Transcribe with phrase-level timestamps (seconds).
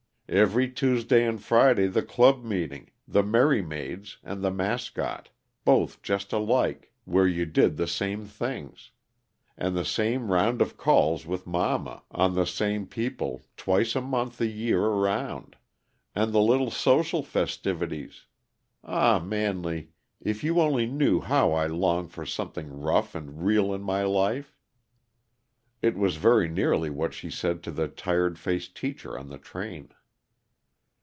[0.33, 5.27] Every Tuesday and Friday the club meeting the Merry Maids, and the Mascot,
[5.65, 8.91] both just alike, where you did the same things.
[9.57, 14.37] And the same round of calls with mamma, on the same people, twice a month
[14.37, 15.57] the year round.
[16.15, 18.25] And the little social festivities
[18.85, 19.89] ah, Manley,
[20.21, 24.55] if you only knew how I tong for something rough and real in my life!"
[25.81, 29.89] It was very nearly what she said to the tired faced teacher on the train.